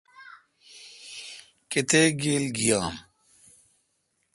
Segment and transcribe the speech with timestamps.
[1.71, 2.95] کتیک گیل گییام۔